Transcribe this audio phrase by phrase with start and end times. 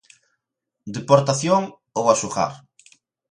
[0.95, 1.63] Deportación
[1.99, 2.53] ou a xogar.